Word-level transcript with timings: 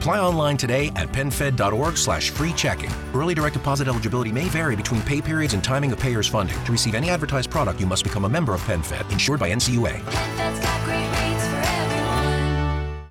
Apply 0.00 0.18
online 0.18 0.56
today 0.56 0.90
at 0.96 1.12
penfed.org 1.12 1.98
slash 1.98 2.30
free 2.30 2.54
checking. 2.54 2.90
Early 3.12 3.34
direct 3.34 3.52
deposit 3.52 3.86
eligibility 3.86 4.32
may 4.32 4.44
vary 4.44 4.74
between 4.74 5.02
pay 5.02 5.20
periods 5.20 5.52
and 5.52 5.62
timing 5.62 5.92
of 5.92 5.98
payer's 5.98 6.26
funding. 6.26 6.56
To 6.64 6.72
receive 6.72 6.94
any 6.94 7.10
advertised 7.10 7.50
product, 7.50 7.78
you 7.80 7.86
must 7.86 8.02
become 8.02 8.24
a 8.24 8.28
member 8.28 8.54
of 8.54 8.62
PenFed, 8.62 9.12
insured 9.12 9.38
by 9.40 9.52
NCUA. 9.52 10.00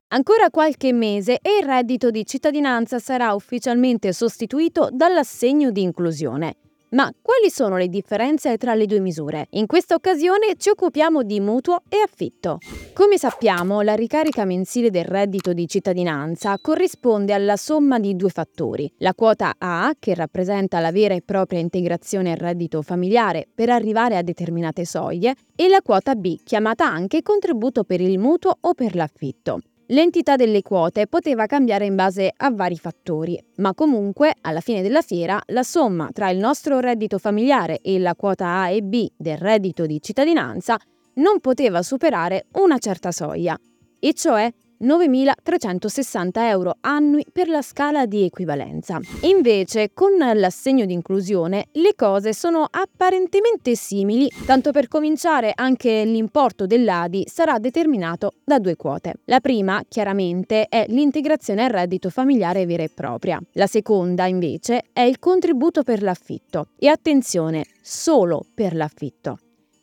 Ancora 0.08 0.50
qualche 0.50 0.92
mese 0.92 1.38
e 1.44 1.60
il 1.62 1.64
reddito 1.64 2.10
di 2.10 2.26
cittadinanza 2.26 2.98
sarà 2.98 3.36
ufficialmente 3.36 4.12
sostituito 4.12 4.90
dall'assegno 4.92 5.70
di 5.70 5.84
inclusione. 5.84 6.56
Ma 6.92 7.14
quali 7.22 7.52
sono 7.52 7.78
le 7.78 7.88
differenze 7.88 8.58
tra 8.58 8.74
le 8.74 8.88
due 8.88 9.00
misure? 9.00 9.46
In 9.52 9.68
questa 9.68 9.94
occasione 9.94 10.56
ci 10.58 10.70
occupiamo 10.70 11.22
di 11.22 11.40
mutuo 11.40 11.84
e 11.88 11.98
affitto. 12.04 12.58
Come 12.94 13.20
sappiamo, 13.20 13.82
la 13.82 13.94
ricarica 13.94 14.44
mensile 14.44 14.90
del 14.90 15.06
reddito 15.06 15.54
di 15.54 15.68
cittadinanza 15.68 16.58
corrisponde 16.60 17.34
alla 17.34 17.58
somma 17.58 18.00
di 18.00 18.16
due 18.16 18.30
fattori. 18.30 18.92
La 18.98 19.14
quota 19.14 19.54
A, 19.60 19.94
che 20.00 20.16
rappresenta 20.16 20.80
la 20.80 20.92
vera 20.92 21.14
e 21.14 21.22
propria 21.22 21.60
integrazione 21.60 22.32
al 22.32 22.38
reddito 22.38 22.82
familiare 22.82 23.48
per 23.54 23.70
arrivare 23.70 24.18
a 24.18 24.24
determinate 24.24 24.84
soglie, 24.84 25.36
e 25.56 25.68
la 25.68 25.84
quota 25.84 26.16
B, 26.16 26.40
chiamata 26.44 26.86
anche 26.86 27.22
contributo 27.22 27.84
per 27.84 28.02
il 28.02 28.18
mutuo 28.18 28.58
o 28.60 28.74
per 28.74 28.96
l'affitto. 28.96 29.60
L'entità 29.92 30.36
delle 30.36 30.62
quote 30.62 31.08
poteva 31.08 31.48
cambiare 31.48 31.86
in 31.86 31.96
base 31.96 32.32
a 32.36 32.52
vari 32.52 32.78
fattori, 32.78 33.44
ma 33.56 33.74
comunque, 33.74 34.36
alla 34.42 34.60
fine 34.60 34.84
della 34.84 35.02
fiera, 35.02 35.42
la 35.48 35.64
somma 35.64 36.10
tra 36.14 36.30
il 36.30 36.38
nostro 36.38 36.80
reddito 36.80 37.18
familiare 37.18 37.80
e 37.82 37.98
la 37.98 38.14
quota 38.14 38.60
A 38.60 38.70
e 38.70 38.84
B 38.84 39.08
del 39.18 39.38
reddito 39.38 39.88
di 39.88 40.00
cittadinanza 40.00 40.78
non 41.16 41.40
poteva 41.40 41.82
superare 41.82 42.46
una 42.54 42.78
certa 42.78 43.12
soglia, 43.12 43.60
e 44.00 44.14
cioè 44.14 44.54
9.360 44.82 46.30
euro 46.36 46.76
annui 46.82 47.26
per 47.32 47.50
la 47.50 47.62
scala 47.62 48.06
di 48.06 48.24
equivalenza. 48.24 49.00
Invece, 49.22 49.92
con 49.94 50.18
l'assegno 50.18 50.86
di 50.86 50.94
inclusione, 50.94 51.68
le 51.74 51.96
cose 51.96 52.34
sono 52.34 52.66
apparentemente 52.70 53.76
simili, 53.76 54.32
tanto 54.46 54.72
per 54.72 54.88
cominciare 54.88 55.52
anche 55.54 56.06
l'importo 56.06 56.66
dell'ADI 56.66 57.26
sarà 57.28 57.60
determinato 57.60 58.34
da 58.44 58.60
due 58.60 58.76
quote. 58.76 59.16
La 59.26 59.40
prima, 59.40 59.84
chiaramente, 59.88 60.68
è 60.68 60.86
l'integrazione 60.88 61.66
al 61.66 61.72
reddito 61.72 62.10
familiare 62.10 62.66
vera 62.66 62.84
e 62.84 62.90
propria. 62.90 63.42
La 63.54 63.68
seconda, 63.68 64.26
invece, 64.28 64.86
è 64.94 65.02
il 65.02 65.20
contributo 65.20 65.84
per 65.84 66.02
l'affitto. 66.02 66.68
E 66.78 66.88
attenzione, 66.88 67.66
solo 67.82 68.46
per 68.54 68.76
l'affitto. 68.76 69.38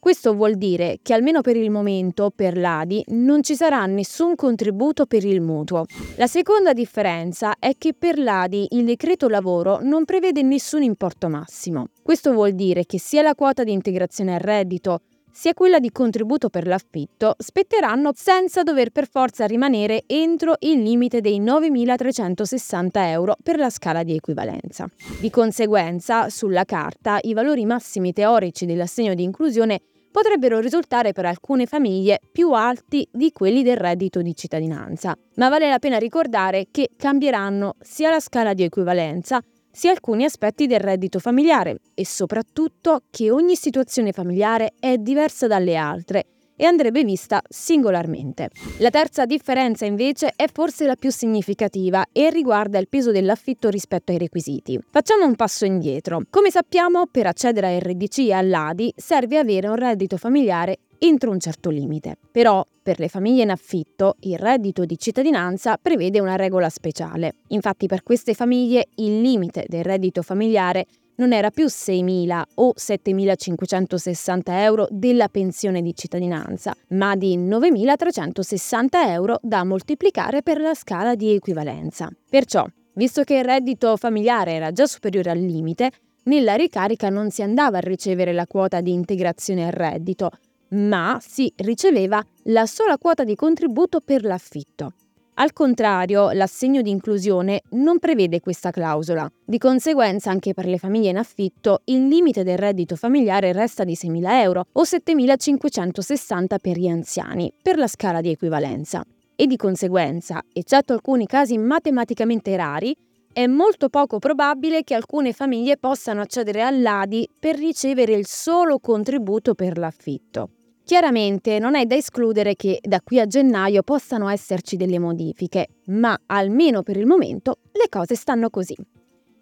Questo 0.07 0.35
vuol 0.35 0.55
dire 0.55 1.01
che 1.03 1.15
almeno 1.15 1.41
per 1.41 1.57
il 1.57 1.69
momento 1.69 2.31
per 2.33 2.57
l'ADI 2.57 3.07
non 3.09 3.43
ci 3.43 3.57
sarà 3.57 3.85
nessun 3.87 4.37
contributo 4.37 5.05
per 5.05 5.25
il 5.25 5.41
mutuo. 5.41 5.85
La 6.15 6.29
seconda 6.29 6.73
differenza 6.73 7.57
è 7.59 7.73
che 7.77 7.93
per 7.93 8.17
l'ADI 8.17 8.69
il 8.71 8.85
decreto 8.85 9.29
lavoro 9.29 9.81
non 9.83 10.05
prevede 10.05 10.43
nessun 10.43 10.85
importo 10.85 11.29
massimo. 11.29 11.89
Questo 12.05 12.33
vuol 12.33 12.53
dire 12.53 12.87
che 12.87 13.01
sia 13.01 13.21
la 13.21 13.35
quota 13.35 13.65
di 13.65 13.73
integrazione 13.73 14.35
al 14.35 14.39
reddito 14.39 15.01
sia 15.33 15.55
quella 15.55 15.81
di 15.81 15.91
contributo 15.91 16.51
per 16.51 16.69
l'affitto 16.69 17.35
spetteranno 17.37 18.13
senza 18.15 18.63
dover 18.63 18.91
per 18.91 19.09
forza 19.11 19.45
rimanere 19.45 20.05
entro 20.07 20.55
il 20.61 20.83
limite 20.83 21.21
dei 21.21 21.41
9.360 21.41 22.91
euro 22.95 23.35
per 23.43 23.59
la 23.59 23.71
scala 23.71 24.05
di 24.05 24.15
equivalenza. 24.15 24.89
Di 25.19 25.31
conseguenza, 25.31 26.31
sulla 26.31 26.65
carta, 26.65 27.19
i 27.23 27.35
valori 27.35 27.67
massimi 27.67 28.13
teorici 28.13 28.67
dell'assegno 28.67 29.13
di 29.13 29.25
inclusione 29.25 29.81
potrebbero 30.17 30.61
risultare 30.61 31.13
per 31.13 31.27
alcune 31.27 31.67
famiglie 31.67 32.21
più 32.33 32.53
alti 32.53 33.07
di 33.13 33.33
quelli 33.33 33.63
del 33.63 33.77
reddito 33.77 34.23
di 34.23 34.35
cittadinanza. 34.35 35.15
Ma 35.35 35.51
vale 35.51 35.69
la 35.69 35.79
pena 35.79 35.99
ricordare 35.99 36.69
che 36.71 36.89
cambieranno 36.97 37.75
sia 37.81 38.09
la 38.09 38.19
scala 38.19 38.55
di 38.55 38.63
equivalenza 38.63 39.43
sia 39.71 39.91
alcuni 39.91 40.25
aspetti 40.25 40.67
del 40.67 40.81
reddito 40.81 41.19
familiare 41.19 41.81
e 41.93 42.07
soprattutto 42.07 43.03
che 43.11 43.31
ogni 43.31 43.57
situazione 43.57 44.13
familiare 44.13 44.73
è 44.81 44.97
diversa 44.97 45.47
dalle 45.49 45.77
altre 45.77 46.25
e 46.57 46.65
andrebbe 46.65 47.05
vista 47.05 47.43
singolarmente. 47.49 48.51
La 48.79 48.91
terza 48.91 49.27
differenza 49.27 49.85
invece 49.85 50.33
è 50.35 50.47
forse 50.53 50.87
la 50.87 50.97
più 50.97 51.11
significativa 51.11 52.07
e 52.13 52.31
riguarda 52.31 52.79
il 52.79 52.89
peso 52.89 53.11
dell'affitto 53.11 53.69
rispetto 53.69 54.13
ai 54.13 54.19
requisiti. 54.19 54.81
Facciamo 54.91 55.25
un 55.25 55.37
passo 55.37 55.65
indietro. 55.65 56.23
Come 56.31 56.51
sappiamo, 56.51 57.07
per 57.11 57.27
accedere 57.27 57.75
a 57.75 57.79
RDC 57.79 58.19
e 58.19 58.33
all'ADI 58.33 58.95
serve 58.97 59.39
avere 59.39 59.69
un 59.69 59.77
reddito 59.77 60.17
familiare 60.17 60.79
entro 60.99 61.31
un 61.31 61.41
certo 61.41 61.71
limite. 61.71 62.17
Però 62.31 62.65
per 62.83 62.99
le 62.99 63.09
famiglie 63.09 63.43
in 63.43 63.51
affitto 63.51 64.17
il 64.21 64.39
reddito 64.39 64.85
di 64.85 64.99
cittadinanza 64.99 65.77
prevede 65.81 66.21
una 66.21 66.37
regola 66.37 66.69
speciale. 66.69 67.35
Infatti 67.49 67.87
per 67.87 68.03
queste 68.03 68.35
famiglie 68.35 68.89
il 68.97 69.21
limite 69.21 69.65
del 69.69 69.85
reddito 69.85 70.23
familiare 70.23 70.87
non 71.17 71.33
era 71.33 71.51
più 71.51 71.67
6.000 71.67 72.43
o 72.55 72.73
7.560 72.77 74.41
euro 74.47 74.87
della 74.91 75.29
pensione 75.29 75.83
di 75.83 75.95
cittadinanza, 75.95 76.75
ma 76.89 77.15
di 77.17 77.37
9.360 77.39 78.89
euro 79.09 79.39
da 79.43 79.65
moltiplicare 79.65 80.43
per 80.43 80.61
la 80.61 80.75
scala 80.75 81.15
di 81.15 81.33
equivalenza. 81.33 82.09
Perciò, 82.29 82.67
visto 82.95 83.23
che 83.23 83.37
il 83.37 83.45
reddito 83.45 83.97
familiare 83.97 84.53
era 84.53 84.73
già 84.73 84.87
superiore 84.87 85.31
al 85.31 85.39
limite, 85.39 85.91
nella 86.25 86.55
ricarica 86.55 87.09
non 87.09 87.31
si 87.31 87.43
andava 87.43 87.79
a 87.79 87.81
ricevere 87.81 88.33
la 88.33 88.47
quota 88.47 88.81
di 88.81 88.93
integrazione 88.93 89.67
al 89.67 89.73
reddito, 89.73 90.31
ma 90.71 91.19
si 91.21 91.53
riceveva 91.57 92.21
la 92.45 92.67
sola 92.67 92.99
quota 92.99 93.23
di 93.23 93.37
contributo 93.37 94.01
per 94.01 94.25
l'affitto. 94.25 94.93
Al 95.39 95.53
contrario, 95.53 96.31
l'assegno 96.31 96.81
di 96.81 96.89
inclusione 96.89 97.61
non 97.73 97.99
prevede 97.99 98.41
questa 98.41 98.71
clausola. 98.71 99.31
Di 99.45 99.59
conseguenza, 99.59 100.31
anche 100.31 100.55
per 100.55 100.65
le 100.65 100.79
famiglie 100.79 101.11
in 101.11 101.19
affitto, 101.19 101.83
il 101.85 102.09
limite 102.09 102.43
del 102.43 102.57
reddito 102.57 102.97
familiare 102.97 103.53
resta 103.53 103.85
di 103.85 103.93
6.000 103.93 104.31
euro 104.41 104.65
o 104.73 104.83
7.560 104.83 106.57
per 106.59 106.79
gli 106.79 106.89
anziani, 106.89 107.53
per 107.61 107.77
la 107.77 107.87
scala 107.87 108.23
di 108.23 108.31
equivalenza. 108.31 109.05
E 109.35 109.47
di 109.47 109.57
conseguenza, 109.57 110.43
eccetto 110.51 110.95
alcuni 110.95 111.27
casi 111.27 111.59
matematicamente 111.59 112.57
rari, 112.57 112.97
è 113.31 113.47
molto 113.47 113.91
poco 113.91 114.19
probabile 114.19 114.85
che 114.85 114.95
alcune 114.95 115.35
famiglie 115.35 115.77
possano 115.77 116.23
accedere 116.23 116.63
all'ADI 116.63 117.29
per 117.39 117.57
ricevere 117.57 118.15
il 118.15 118.27
solo 118.27 118.79
contributo 118.79 119.55
per 119.55 119.77
l'affitto. 119.77 120.49
Chiaramente 120.87 121.59
non 121.59 121.75
è 121.75 121.85
da 121.85 121.97
escludere 121.97 122.55
che 122.55 122.79
da 122.81 123.01
qui 123.03 123.19
a 123.19 123.27
gennaio 123.27 123.83
possano 123.83 124.29
esserci 124.29 124.77
delle 124.77 125.01
modifiche, 125.01 125.67
ma 125.87 126.17
almeno 126.27 126.85
per 126.85 126.97
il 126.97 127.07
momento 127.07 127.59
le 127.73 127.89
cose 127.89 128.15
stanno 128.15 128.51
così. 128.51 128.77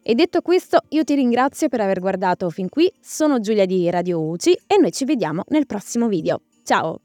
E 0.02 0.14
detto 0.14 0.40
questo, 0.40 0.78
io 0.88 1.04
ti 1.04 1.14
ringrazio 1.14 1.68
per 1.68 1.82
aver 1.82 2.00
guardato 2.00 2.48
fin 2.48 2.70
qui, 2.70 2.90
sono 2.98 3.40
Giulia 3.40 3.66
di 3.66 3.90
Radio 3.90 4.22
UCI 4.22 4.58
e 4.66 4.78
noi 4.80 4.90
ci 4.90 5.04
vediamo 5.04 5.42
nel 5.48 5.66
prossimo 5.66 6.08
video. 6.08 6.40
Ciao! 6.62 7.00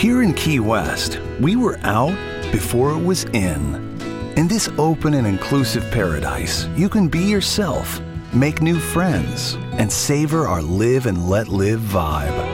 Here 0.00 0.22
in 0.22 0.34
Key 0.34 0.58
West, 0.58 1.18
we 1.40 1.56
were 1.56 1.76
out 1.82 2.14
before 2.52 2.96
it 2.96 3.04
was 3.04 3.24
in. 3.32 3.98
In 4.36 4.46
this 4.46 4.70
open 4.76 5.14
and 5.14 5.26
inclusive 5.26 5.84
paradise, 5.90 6.68
you 6.76 6.88
can 6.88 7.08
be 7.08 7.24
yourself, 7.24 8.00
make 8.32 8.62
new 8.62 8.78
friends, 8.78 9.58
and 9.78 9.90
savor 9.90 10.46
our 10.46 10.62
live 10.62 11.08
and 11.08 11.28
let 11.28 11.48
live 11.48 11.80
vibe. 11.80 12.53